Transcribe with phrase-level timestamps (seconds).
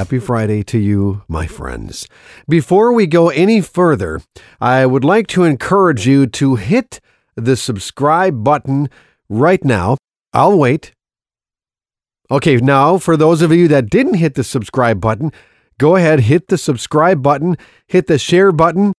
[0.00, 2.08] Happy Friday to you, my friends.
[2.48, 4.22] Before we go any further,
[4.58, 7.00] I would like to encourage you to hit
[7.36, 8.88] the subscribe button
[9.28, 9.98] right now.
[10.32, 10.92] I'll wait.
[12.30, 15.32] Okay, now for those of you that didn't hit the subscribe button,
[15.76, 18.94] go ahead, hit the subscribe button, hit the share button.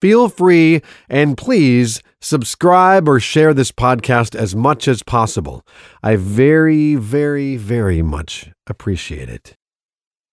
[0.00, 5.62] Feel free and please subscribe or share this podcast as much as possible.
[6.02, 9.54] I very, very, very much appreciate it.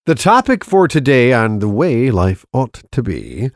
[0.05, 3.52] The topic for today on the way life ought to be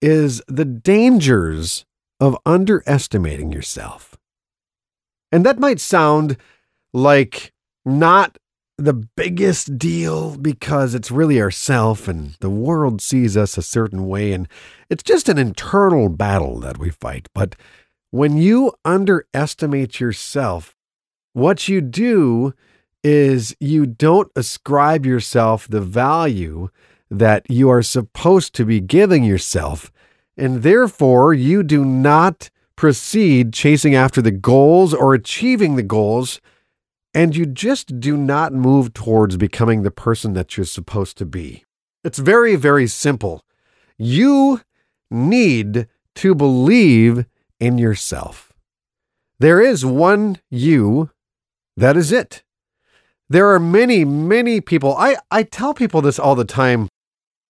[0.00, 1.84] is the dangers
[2.18, 4.16] of underestimating yourself.
[5.30, 6.38] And that might sound
[6.94, 7.52] like
[7.84, 8.38] not
[8.78, 14.32] the biggest deal because it's really ourself and the world sees us a certain way
[14.32, 14.48] and
[14.88, 17.28] it's just an internal battle that we fight.
[17.34, 17.54] But
[18.10, 20.74] when you underestimate yourself,
[21.34, 22.54] what you do
[23.06, 26.68] is you don't ascribe yourself the value
[27.08, 29.92] that you are supposed to be giving yourself,
[30.36, 36.40] and therefore you do not proceed chasing after the goals or achieving the goals,
[37.14, 41.64] and you just do not move towards becoming the person that you're supposed to be.
[42.02, 43.44] It's very, very simple.
[43.96, 44.62] You
[45.12, 47.24] need to believe
[47.60, 48.52] in yourself.
[49.38, 51.10] There is one you,
[51.76, 52.42] that is it.
[53.28, 54.94] There are many, many people.
[54.96, 56.88] I, I tell people this all the time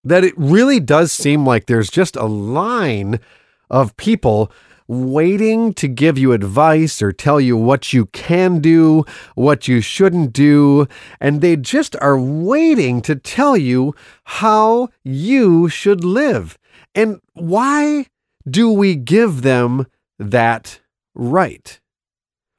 [0.04, 3.20] that it really does seem like there's just a line
[3.68, 4.50] of people
[4.88, 9.04] waiting to give you advice or tell you what you can do,
[9.34, 10.86] what you shouldn't do,
[11.20, 16.56] and they just are waiting to tell you how you should live.
[16.94, 18.06] And why
[18.48, 19.86] do we give them
[20.18, 20.80] that
[21.14, 21.80] right?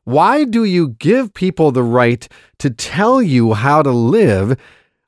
[0.08, 2.26] Why do you give people the right
[2.60, 4.58] to tell you how to live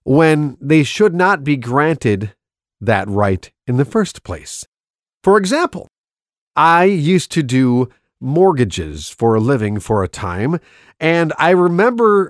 [0.03, 2.33] when they should not be granted
[2.81, 4.67] that right in the first place?
[5.23, 5.87] For example,
[6.53, 7.87] I used to do
[8.19, 10.59] mortgages for a living for a time,
[10.99, 12.29] and I remember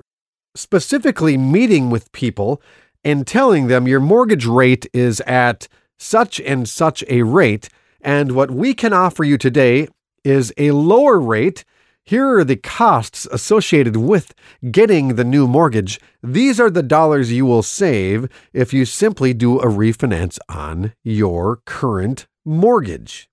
[0.54, 2.62] specifically meeting with people
[3.02, 5.66] and telling them your mortgage rate is at
[5.98, 7.68] such and such a rate,
[8.00, 9.88] and what we can offer you today
[10.22, 11.64] is a lower rate
[12.10, 14.34] here are the costs associated with
[14.72, 16.00] getting the new mortgage.
[16.24, 21.60] These are the dollars you will save if you simply do a refinance on your
[21.66, 23.30] current mortgage.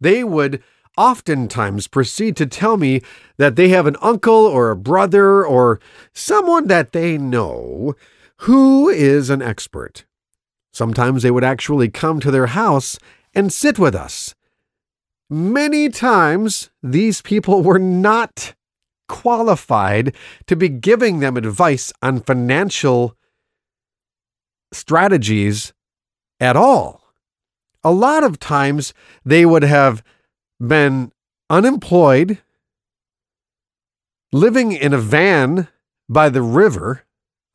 [0.00, 0.62] They would
[0.96, 3.02] oftentimes proceed to tell me
[3.36, 5.78] that they have an uncle or a brother or
[6.14, 7.94] someone that they know
[8.38, 10.06] who is an expert.
[10.72, 12.98] Sometimes they would actually come to their house
[13.34, 14.34] and sit with us
[15.30, 18.54] Many times, these people were not
[19.08, 20.14] qualified
[20.46, 23.16] to be giving them advice on financial
[24.72, 25.72] strategies
[26.40, 27.02] at all.
[27.82, 28.92] A lot of times,
[29.24, 30.02] they would have
[30.60, 31.12] been
[31.50, 32.38] unemployed,
[34.32, 35.68] living in a van
[36.08, 37.04] by the river.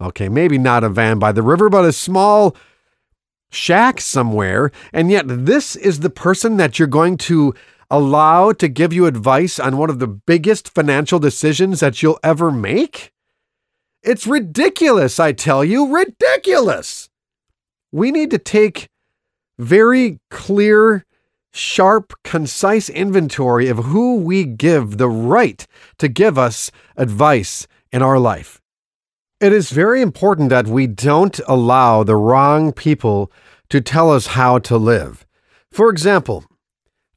[0.01, 2.55] Okay, maybe not a van by the river, but a small
[3.49, 7.53] shack somewhere, and yet this is the person that you're going to
[7.89, 12.51] allow to give you advice on one of the biggest financial decisions that you'll ever
[12.51, 13.11] make?
[14.03, 17.09] It's ridiculous, I tell you, ridiculous.
[17.91, 18.89] We need to take
[19.57, 21.05] very clear,
[21.51, 25.65] sharp, concise inventory of who we give the right
[25.97, 28.58] to give us advice in our life.
[29.39, 33.31] It is very important that we don't allow the wrong people
[33.69, 35.25] to tell us how to live.
[35.71, 36.43] For example,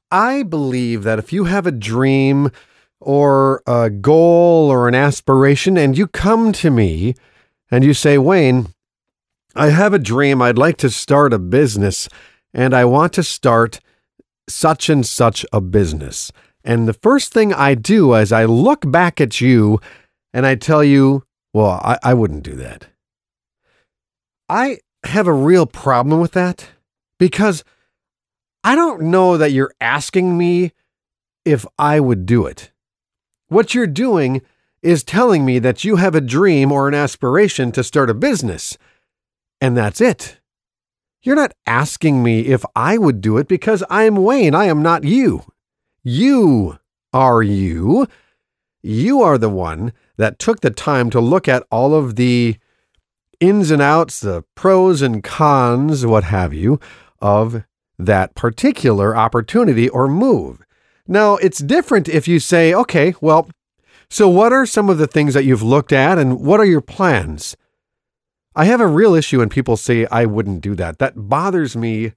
[0.09, 2.53] I believe that if you have a dream
[3.01, 7.17] or a goal or an aspiration and you come to me
[7.73, 8.69] and you say, Wayne,
[9.57, 10.41] I have a dream.
[10.41, 12.09] I'd like to start a business
[12.55, 13.81] and I want to start
[14.49, 16.31] such and such a business.
[16.63, 19.81] And the first thing I do is I look back at you
[20.33, 22.87] and I tell you, well, I, I wouldn't do that.
[24.49, 26.69] I have a real problem with that
[27.19, 27.65] because
[28.65, 30.73] I don't know that you're asking me
[31.45, 32.71] if I would do it.
[33.49, 34.43] What you're doing
[34.83, 38.77] is telling me that you have a dream or an aspiration to start a business,
[39.61, 40.39] and that's it.
[41.23, 44.55] You're not asking me if I would do it because I am Wayne.
[44.55, 45.45] I am not you.
[46.03, 46.79] You
[47.13, 48.09] are you.
[48.83, 52.57] You are the one that took the time to look at all of the
[53.41, 56.79] ins and outs, the pros and cons, what have you,
[57.21, 57.65] of
[57.99, 60.63] that particular opportunity or move.
[61.07, 63.49] Now, it's different if you say, okay, well,
[64.09, 66.81] so what are some of the things that you've looked at and what are your
[66.81, 67.57] plans?
[68.55, 70.99] I have a real issue when people say I wouldn't do that.
[70.99, 72.13] That bothers me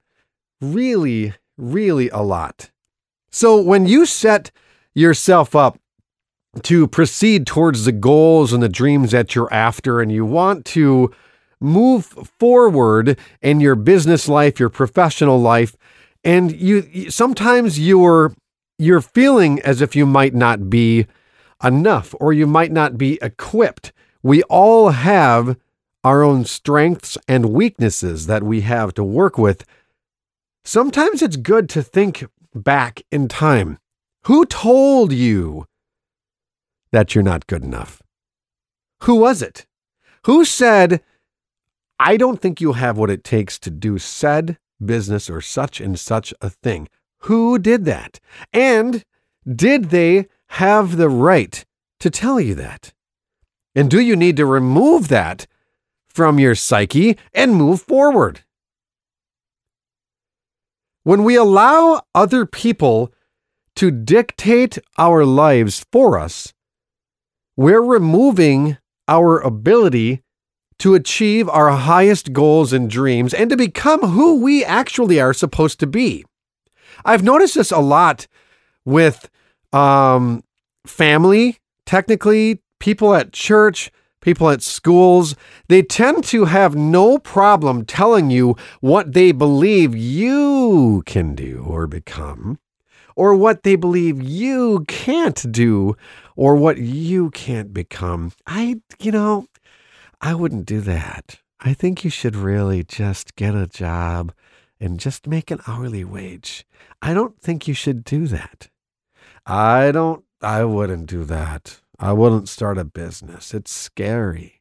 [0.60, 2.70] really, really a lot.
[3.30, 4.50] So when you set
[4.94, 5.78] yourself up
[6.62, 11.12] to proceed towards the goals and the dreams that you're after, and you want to
[11.60, 12.04] move
[12.38, 15.76] forward in your business life, your professional life,
[16.24, 18.34] and you sometimes you're
[18.78, 21.06] you're feeling as if you might not be
[21.62, 23.92] enough or you might not be equipped.
[24.22, 25.56] We all have
[26.04, 29.64] our own strengths and weaknesses that we have to work with.
[30.64, 33.78] Sometimes it's good to think back in time.
[34.24, 35.66] Who told you
[36.92, 38.02] that you're not good enough?
[39.02, 39.66] Who was it?
[40.24, 41.02] Who said,
[41.98, 45.98] I don't think you have what it takes to do said business or such and
[45.98, 46.88] such a thing?
[47.20, 48.20] Who did that?
[48.52, 49.04] And
[49.46, 51.64] did they have the right
[52.00, 52.92] to tell you that?
[53.74, 55.46] And do you need to remove that
[56.08, 58.40] from your psyche and move forward?
[61.02, 63.12] When we allow other people
[63.76, 66.52] to dictate our lives for us,
[67.56, 70.22] we're removing our ability
[70.78, 75.80] to achieve our highest goals and dreams and to become who we actually are supposed
[75.80, 76.24] to be.
[77.04, 78.26] I've noticed this a lot
[78.84, 79.30] with
[79.72, 80.42] um,
[80.86, 85.34] family, technically, people at church, people at schools.
[85.68, 91.86] They tend to have no problem telling you what they believe you can do or
[91.86, 92.58] become,
[93.14, 95.96] or what they believe you can't do
[96.36, 98.32] or what you can't become.
[98.46, 99.46] I, you know,
[100.20, 101.40] I wouldn't do that.
[101.60, 104.32] I think you should really just get a job
[104.78, 106.66] and just make an hourly wage.
[107.00, 108.68] I don't think you should do that.
[109.46, 111.80] I don't, I wouldn't do that.
[111.98, 113.54] I wouldn't start a business.
[113.54, 114.60] It's scary.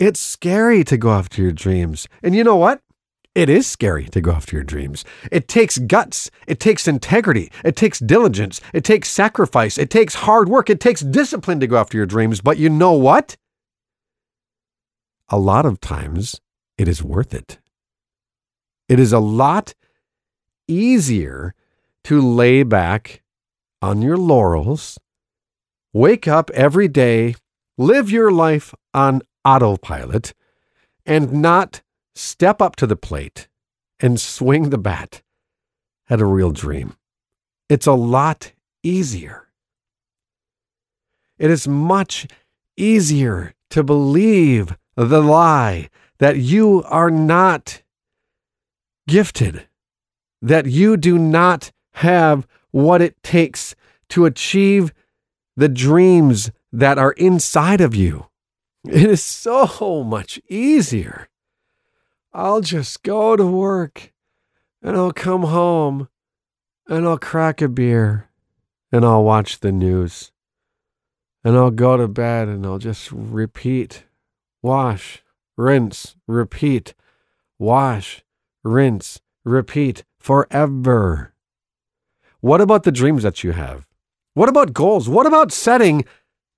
[0.00, 2.08] It's scary to go after your dreams.
[2.22, 2.80] And you know what?
[3.34, 5.04] It is scary to go after your dreams.
[5.32, 6.30] It takes guts.
[6.46, 7.50] It takes integrity.
[7.64, 8.60] It takes diligence.
[8.72, 9.76] It takes sacrifice.
[9.76, 10.70] It takes hard work.
[10.70, 12.40] It takes discipline to go after your dreams.
[12.40, 13.36] But you know what?
[15.30, 16.40] A lot of times
[16.78, 17.58] it is worth it.
[18.88, 19.74] It is a lot
[20.68, 21.54] easier
[22.04, 23.22] to lay back
[23.82, 24.98] on your laurels,
[25.92, 27.34] wake up every day,
[27.76, 30.34] live your life on autopilot,
[31.04, 31.82] and not
[32.14, 33.48] step up to the plate
[34.00, 35.22] and swing the bat
[36.08, 36.96] at a real dream.
[37.68, 38.52] It's a lot
[38.82, 39.48] easier.
[41.38, 42.26] It is much
[42.76, 45.88] easier to believe the lie
[46.18, 47.82] that you are not
[49.08, 49.66] gifted,
[50.40, 53.74] that you do not have what it takes
[54.10, 54.92] to achieve
[55.56, 58.26] the dreams that are inside of you.
[58.84, 61.28] It is so much easier
[62.36, 64.12] I'll just go to work
[64.82, 66.08] and I'll come home
[66.88, 68.28] and I'll crack a beer
[68.90, 70.32] and I'll watch the news
[71.44, 74.02] and I'll go to bed and I'll just repeat,
[74.62, 75.22] wash,
[75.56, 76.94] rinse, repeat,
[77.56, 78.24] wash,
[78.64, 81.34] rinse, repeat forever.
[82.40, 83.86] What about the dreams that you have?
[84.34, 85.08] What about goals?
[85.08, 86.04] What about setting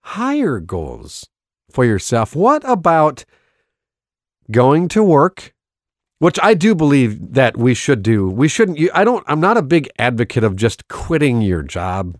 [0.00, 1.28] higher goals
[1.70, 2.34] for yourself?
[2.34, 3.26] What about
[4.50, 5.52] going to work
[6.18, 8.28] which I do believe that we should do.
[8.28, 12.18] We shouldn't, I don't, I'm not a big advocate of just quitting your job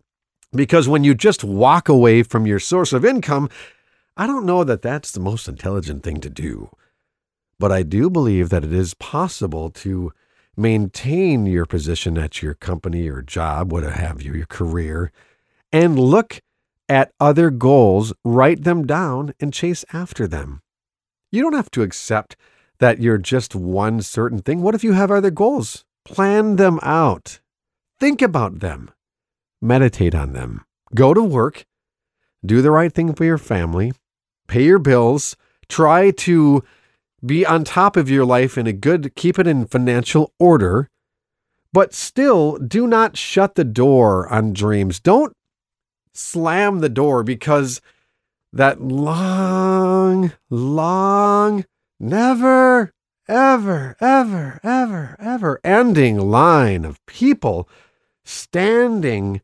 [0.52, 3.48] because when you just walk away from your source of income,
[4.16, 6.70] I don't know that that's the most intelligent thing to do.
[7.58, 10.12] But I do believe that it is possible to
[10.56, 15.12] maintain your position at your company or job, what have you, your career,
[15.72, 16.40] and look
[16.88, 20.60] at other goals, write them down, and chase after them.
[21.32, 22.36] You don't have to accept
[22.78, 24.60] that you're just one certain thing.
[24.62, 25.84] What if you have other goals?
[26.04, 27.40] Plan them out.
[27.98, 28.90] Think about them.
[29.60, 30.64] Meditate on them.
[30.94, 31.64] Go to work.
[32.44, 33.92] Do the right thing for your family.
[34.46, 35.36] Pay your bills.
[35.68, 36.62] Try to
[37.24, 40.88] be on top of your life in a good, keep it in financial order.
[41.72, 45.00] But still, do not shut the door on dreams.
[45.00, 45.32] Don't
[46.12, 47.80] slam the door because
[48.52, 51.64] that long, long
[51.98, 52.92] never,
[53.28, 57.68] ever, ever, ever, ever ending line of people
[58.24, 59.40] standing,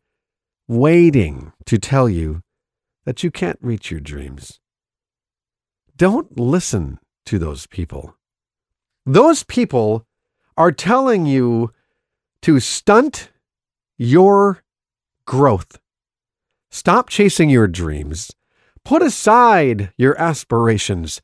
[0.69, 2.43] waiting to tell you
[3.05, 4.61] that you can't reach your dreams.
[5.97, 8.17] Don't listen to those people.
[9.05, 10.07] Those people
[10.57, 11.73] are telling you
[12.43, 13.31] to stunt
[13.97, 14.63] your
[15.27, 15.79] growth.
[16.71, 18.33] Stop chasing your dreams.
[18.85, 21.21] Put aside your aspirations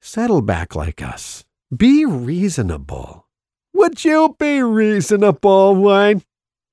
[0.00, 1.44] settle back like us.
[1.74, 3.26] Be reasonable.
[3.74, 6.22] Would you be reasonable, Wayne?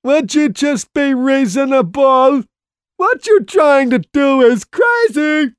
[0.03, 2.43] Would you just be reasonable?
[2.97, 5.53] What you're trying to do is crazy.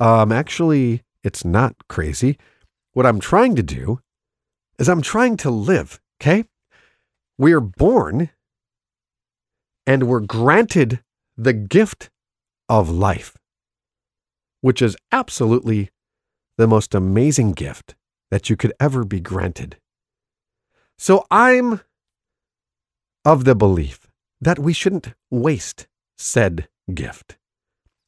[0.00, 2.38] Um, actually, it's not crazy.
[2.92, 4.00] What I'm trying to do
[4.78, 6.44] is I'm trying to live, okay?
[7.38, 8.30] We're born
[9.86, 11.00] and we're granted
[11.36, 12.10] the gift
[12.68, 13.36] of life,
[14.60, 15.90] which is absolutely
[16.56, 17.94] the most amazing gift
[18.30, 19.76] that you could ever be granted.
[20.98, 21.80] So I'm
[23.24, 24.08] of the belief
[24.40, 25.86] that we shouldn't waste
[26.16, 27.36] said gift.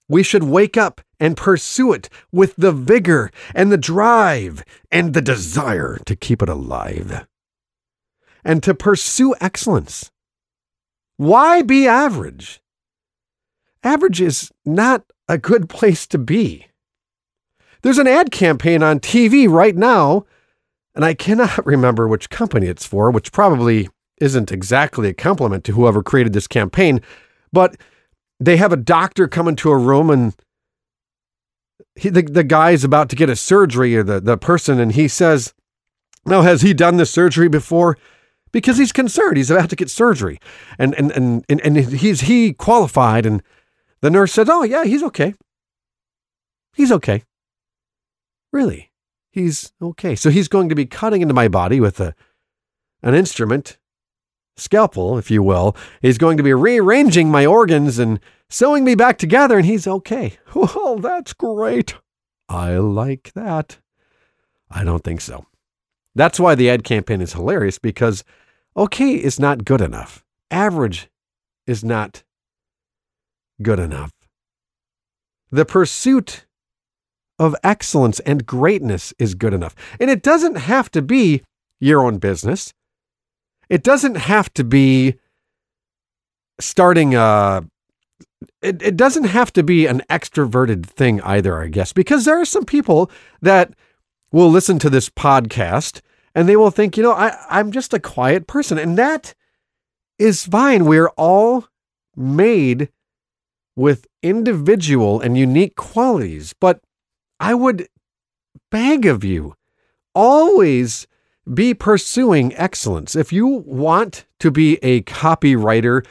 [0.08, 5.20] We should wake up and pursue it with the vigor and the drive and the
[5.20, 7.26] desire to keep it alive.
[8.44, 10.10] And to pursue excellence.
[11.16, 12.62] Why be average?
[13.82, 16.68] Average is not a good place to be.
[17.82, 20.26] There's an ad campaign on TV right now,
[20.94, 23.88] and I cannot remember which company it's for, which probably
[24.20, 27.00] isn't exactly a compliment to whoever created this campaign,
[27.52, 27.76] but
[28.40, 30.34] they have a doctor come into a room and
[31.94, 34.92] he, the, the guy is about to get a surgery or the, the person and
[34.92, 35.54] he says
[36.24, 37.96] now has he done this surgery before?
[38.52, 40.38] Because he's concerned he's about to get surgery
[40.78, 43.42] and and and and, and he's he qualified and
[44.00, 45.34] the nurse says, oh yeah he's okay.
[46.74, 47.24] He's okay
[48.52, 48.90] really
[49.30, 52.14] he's okay so he's going to be cutting into my body with a
[53.02, 53.78] an instrument
[54.58, 59.18] scalpel, if you will, He's going to be rearranging my organs and sewing me back
[59.18, 60.38] together, and he's okay.
[60.54, 61.94] Well, that's great.
[62.48, 63.78] I like that.
[64.70, 65.46] I don't think so.
[66.14, 68.24] That's why the ad campaign is hilarious because
[68.76, 70.24] okay is not good enough.
[70.50, 71.08] Average
[71.66, 72.24] is not
[73.62, 74.12] good enough.
[75.50, 76.46] The pursuit
[77.38, 79.74] of excellence and greatness is good enough.
[80.00, 81.42] And it doesn't have to be
[81.80, 82.72] your own business.
[83.68, 85.18] It doesn't have to be
[86.60, 87.64] starting a
[88.62, 92.44] it, it doesn't have to be an extroverted thing either, I guess, because there are
[92.44, 93.10] some people
[93.42, 93.74] that
[94.32, 96.00] will listen to this podcast
[96.34, 98.78] and they will think, you know, I, I'm just a quiet person.
[98.78, 99.34] And that
[100.18, 100.84] is fine.
[100.84, 101.66] We're all
[102.16, 102.90] made
[103.76, 106.54] with individual and unique qualities.
[106.60, 106.80] But
[107.40, 107.88] I would
[108.70, 109.54] beg of you,
[110.14, 111.06] always
[111.52, 113.16] be pursuing excellence.
[113.16, 116.04] If you want to be a copywriter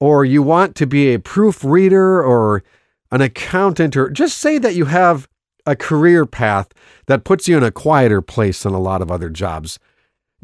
[0.00, 2.62] or you want to be a proofreader or
[3.10, 5.28] an accountant, or just say that you have
[5.64, 6.68] a career path
[7.06, 9.78] that puts you in a quieter place than a lot of other jobs.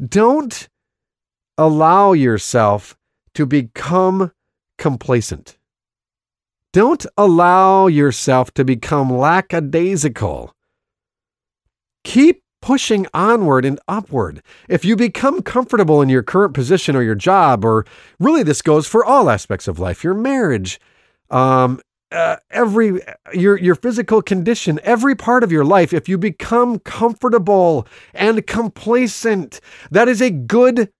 [0.03, 0.67] Don't
[1.57, 2.97] allow yourself
[3.33, 4.31] to become
[4.77, 5.57] complacent.
[6.75, 10.53] Don't allow yourself to become lackadaisical.
[12.03, 14.41] Keep pushing onward and upward.
[14.67, 17.85] If you become comfortable in your current position or your job, or
[18.19, 20.81] really this goes for all aspects of life, your marriage,
[21.29, 21.79] um,
[22.11, 22.99] uh, every
[23.33, 29.61] your your physical condition, every part of your life, if you become comfortable and complacent,
[29.91, 30.91] that is a good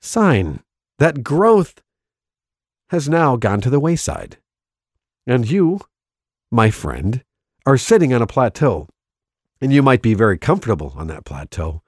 [0.00, 0.60] sign
[0.98, 1.82] that growth
[2.88, 4.38] has now gone to the wayside.
[5.26, 5.80] And you,
[6.50, 7.22] my friend,
[7.64, 8.88] are sitting on a plateau
[9.62, 11.82] and you might be very comfortable on that plateau.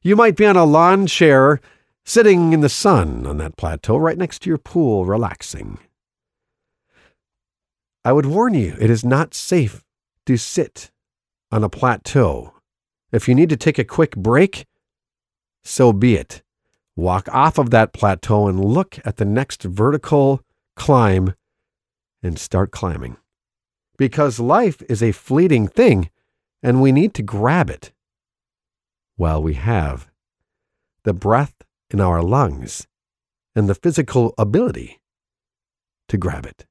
[0.00, 1.60] You might be on a lawn chair
[2.04, 5.78] sitting in the sun on that plateau right next to your pool, relaxing.
[8.04, 9.82] I would warn you, it is not safe
[10.26, 10.92] to sit
[11.50, 12.52] on a plateau.
[13.10, 14.66] If you need to take a quick break,
[15.64, 16.42] so be it.
[16.94, 20.42] Walk off of that plateau and look at the next vertical
[20.76, 21.34] climb
[22.24, 23.16] and start climbing.
[23.96, 26.10] Because life is a fleeting thing
[26.62, 27.92] and we need to grab it
[29.16, 30.10] while we have
[31.04, 31.54] the breath
[31.90, 32.88] in our lungs
[33.54, 35.00] and the physical ability
[36.08, 36.66] to grab it.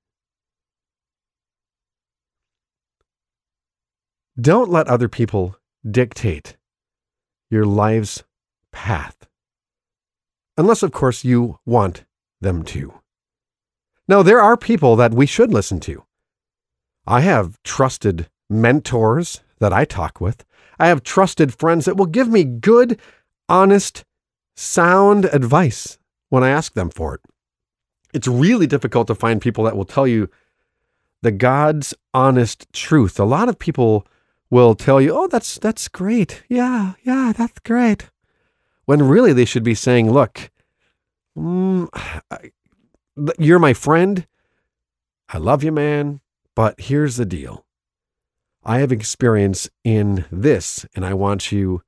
[4.39, 5.55] Don't let other people
[5.89, 6.57] dictate
[7.51, 8.23] your life's
[8.71, 9.27] path,
[10.57, 12.03] unless, of course, you want
[12.41, 13.02] them to.
[14.07, 16.03] Now, there are people that we should listen to.
[17.07, 20.45] I have trusted mentors that I talk with.
[20.79, 22.99] I have trusted friends that will give me good,
[23.47, 24.03] honest,
[24.55, 25.97] sound advice
[26.29, 27.21] when I ask them for it.
[28.13, 30.29] It's really difficult to find people that will tell you
[31.21, 33.19] the God's honest truth.
[33.19, 34.05] A lot of people
[34.49, 36.43] will tell you, "Oh, that's that's great.
[36.49, 38.11] Yeah, yeah, that's great."
[38.85, 40.51] When really they should be saying, "Look,
[41.37, 41.87] mm,
[43.37, 44.27] you're my friend.
[45.29, 46.21] I love you, man,
[46.55, 47.65] but here's the deal.
[48.63, 51.81] I have experience in this, and I want you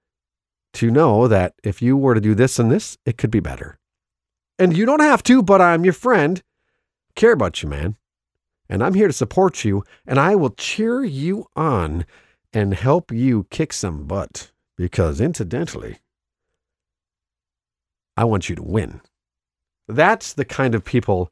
[0.74, 3.80] to know that if you were to do this and this, it could be better.
[4.60, 6.44] And you don't have to, but I'm your friend.
[7.16, 7.96] Care about you, man.
[8.68, 12.06] And I'm here to support you, and I will cheer you on
[12.52, 14.52] and help you kick some butt.
[14.78, 16.00] Because incidentally,
[18.18, 19.00] I want you to win.
[19.88, 21.32] That's the kind of people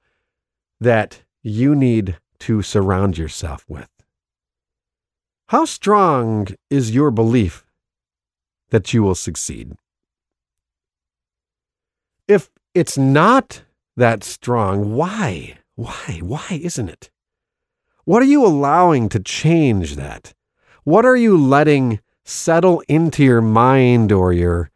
[0.80, 3.90] that you need to surround yourself with.
[5.48, 7.66] How strong is your belief
[8.70, 9.74] that you will succeed?
[12.28, 13.64] If it's not
[13.96, 15.58] that strong, why?
[15.76, 16.20] Why?
[16.22, 17.12] Why isn't it?
[18.06, 20.34] What are you allowing to change that?
[20.84, 24.70] What are you letting settle into your mind or your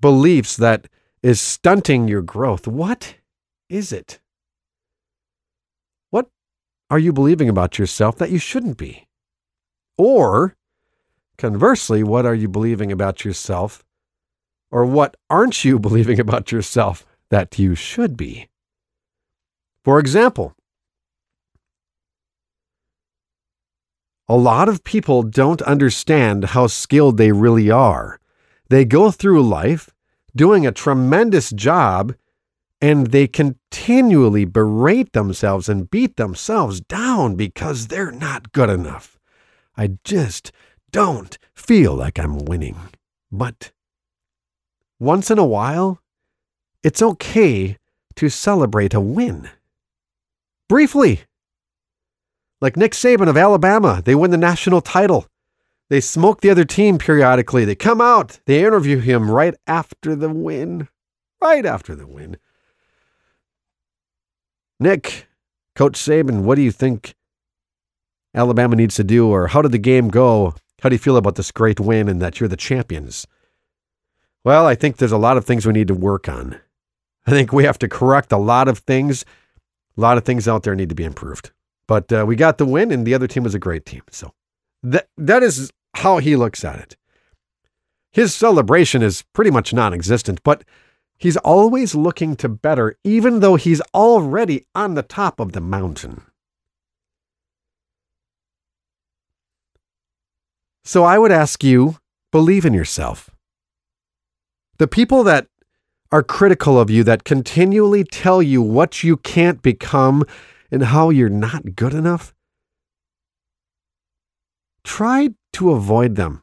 [0.00, 0.88] beliefs that
[1.22, 2.66] is stunting your growth?
[2.66, 3.16] What
[3.68, 4.20] is it?
[6.10, 6.28] What
[6.88, 9.06] are you believing about yourself that you shouldn't be?
[9.98, 10.56] Or
[11.36, 13.84] conversely, what are you believing about yourself?
[14.70, 18.48] Or what aren't you believing about yourself that you should be?
[19.84, 20.54] For example,
[24.28, 28.20] a lot of people don't understand how skilled they really are.
[28.68, 29.90] They go through life
[30.34, 32.14] doing a tremendous job
[32.80, 39.18] and they continually berate themselves and beat themselves down because they're not good enough.
[39.76, 40.50] I just
[40.90, 42.76] don't feel like I'm winning.
[43.30, 43.70] But
[44.98, 46.00] once in a while,
[46.82, 47.76] it's okay
[48.16, 49.50] to celebrate a win.
[50.68, 51.20] Briefly,
[52.60, 55.26] like Nick Saban of Alabama, they win the national title.
[55.90, 57.64] They smoke the other team periodically.
[57.64, 60.88] They come out, they interview him right after the win.
[61.42, 62.36] Right after the win.
[64.78, 65.26] Nick,
[65.74, 67.14] Coach Saban, what do you think
[68.34, 70.54] Alabama needs to do, or how did the game go?
[70.80, 73.26] How do you feel about this great win and that you're the champions?
[74.44, 76.58] Well, I think there's a lot of things we need to work on.
[77.26, 79.24] I think we have to correct a lot of things.
[79.96, 81.50] A lot of things out there need to be improved.
[81.86, 84.02] But uh, we got the win, and the other team was a great team.
[84.10, 84.32] So
[84.82, 86.96] that that is how he looks at it.
[88.12, 90.64] His celebration is pretty much non-existent, but
[91.16, 96.22] he's always looking to better, even though he's already on the top of the mountain.
[100.84, 101.98] So I would ask you,
[102.32, 103.30] believe in yourself.
[104.78, 105.46] The people that
[106.10, 110.24] are critical of you, that continually tell you what you can't become
[110.70, 112.34] and how you're not good enough,
[114.82, 116.42] try to avoid them.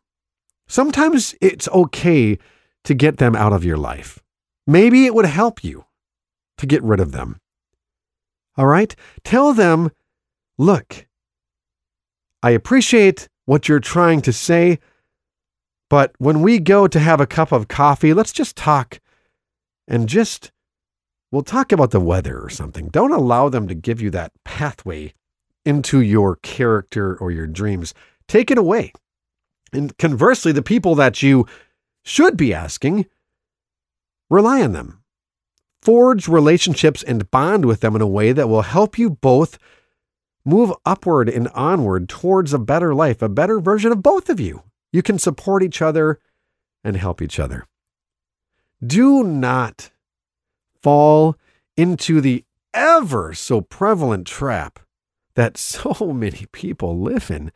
[0.68, 2.38] Sometimes it's okay
[2.84, 4.20] to get them out of your life.
[4.66, 5.86] Maybe it would help you
[6.58, 7.40] to get rid of them.
[8.58, 8.96] All right?
[9.24, 9.92] Tell them,
[10.58, 11.08] look,
[12.44, 14.80] I appreciate what you're trying to say,
[15.90, 19.00] but when we go to have a cup of coffee, let's just talk
[19.88, 20.52] and just
[21.30, 22.88] We'll talk about the weather or something.
[22.88, 25.14] Don't allow them to give you that pathway
[25.66, 27.94] into your character or your dreams.
[28.28, 28.94] Take it away.
[29.74, 31.46] And conversely, the people that you
[32.04, 33.06] should be asking,
[34.30, 35.04] rely on them.
[35.82, 39.58] Forge relationships and bond with them in a way that will help you both
[40.46, 44.64] move upward and onward towards a better life, a better version of both of you.
[44.92, 46.20] You can support each other
[46.84, 47.66] and help each other.
[48.86, 49.92] Do not
[50.82, 51.36] fall
[51.76, 54.80] into the ever so prevalent trap
[55.36, 57.52] that so many people live in,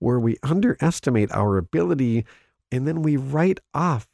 [0.00, 2.24] where we underestimate our ability
[2.72, 4.08] and then we write off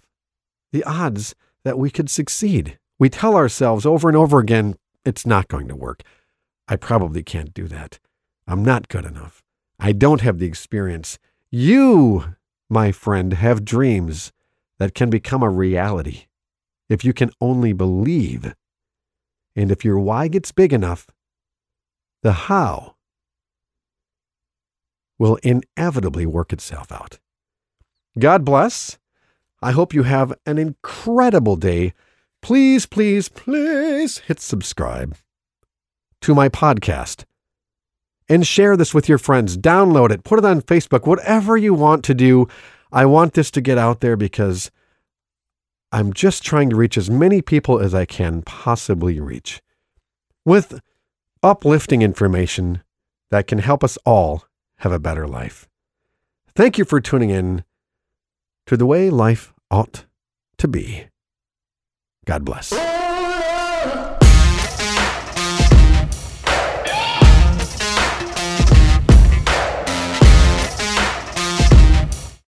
[0.72, 2.79] the odds that we could succeed.
[2.99, 6.03] We tell ourselves over and over again, it's not going to work.
[6.68, 7.99] I probably can't do that.
[8.46, 9.42] I'm not good enough.
[9.79, 11.18] I don't have the experience.
[11.51, 12.37] You,
[12.68, 14.33] my friend, have dreams
[14.79, 16.27] that can become a reality
[16.88, 18.55] if you can only believe.
[19.55, 21.07] And if your why gets big enough,
[22.22, 22.95] the how
[25.18, 27.18] will inevitably work itself out.
[28.18, 28.98] God bless.
[29.62, 31.92] I hope you have an incredible day.
[32.42, 35.16] Please, please, please hit subscribe
[36.20, 37.24] to my podcast
[38.29, 39.57] and share this with your friends.
[39.57, 42.48] Download it, put it on Facebook, whatever you want to do.
[42.92, 44.70] I want this to get out there because
[45.92, 49.62] I'm just trying to reach as many people as I can possibly reach
[50.44, 50.81] with
[51.42, 52.83] uplifting information
[53.31, 54.44] that can help us all
[54.78, 55.68] have a better life.
[56.54, 57.64] Thank you for tuning in
[58.66, 60.06] to the way life ought
[60.58, 61.06] to be.
[62.24, 62.95] God bless.